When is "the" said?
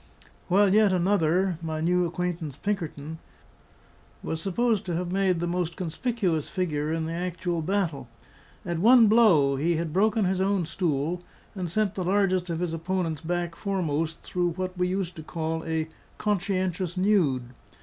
5.39-5.45, 7.05-7.13, 11.93-12.03